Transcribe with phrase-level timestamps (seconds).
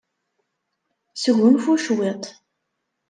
[1.21, 2.23] Sgunfu cwiṭ.